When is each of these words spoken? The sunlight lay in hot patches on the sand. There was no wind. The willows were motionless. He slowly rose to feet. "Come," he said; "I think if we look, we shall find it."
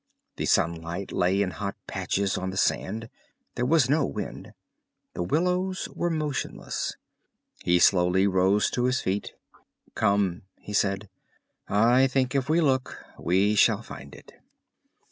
The 0.37 0.47
sunlight 0.47 1.11
lay 1.11 1.43
in 1.43 1.51
hot 1.51 1.75
patches 1.85 2.35
on 2.35 2.49
the 2.49 2.57
sand. 2.57 3.07
There 3.53 3.67
was 3.67 3.87
no 3.87 4.03
wind. 4.03 4.51
The 5.13 5.21
willows 5.21 5.87
were 5.93 6.09
motionless. 6.09 6.95
He 7.63 7.77
slowly 7.77 8.25
rose 8.25 8.71
to 8.71 8.91
feet. 8.91 9.33
"Come," 9.93 10.41
he 10.59 10.73
said; 10.73 11.07
"I 11.67 12.07
think 12.07 12.33
if 12.33 12.49
we 12.49 12.61
look, 12.61 12.97
we 13.19 13.53
shall 13.53 13.83
find 13.83 14.15
it." 14.15 14.33